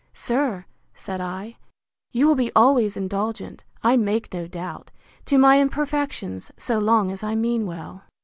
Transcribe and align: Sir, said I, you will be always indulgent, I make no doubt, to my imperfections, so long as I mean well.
Sir, 0.15 0.65
said 0.95 1.21
I, 1.21 1.57
you 2.11 2.25
will 2.25 2.33
be 2.33 2.51
always 2.55 2.97
indulgent, 2.97 3.63
I 3.83 3.97
make 3.97 4.33
no 4.33 4.47
doubt, 4.47 4.89
to 5.25 5.37
my 5.37 5.59
imperfections, 5.61 6.51
so 6.57 6.79
long 6.79 7.11
as 7.11 7.21
I 7.21 7.35
mean 7.35 7.67
well. 7.67 8.05